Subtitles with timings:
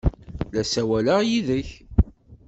[0.53, 1.69] La ssawaleɣ yid-k!